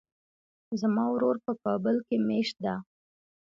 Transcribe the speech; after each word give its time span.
زما 0.81 1.05
ورور 1.11 1.35
په 1.45 1.53
کابل 1.63 1.95
کې 2.07 2.17
ميشت 2.27 2.55
ده. 2.65 2.75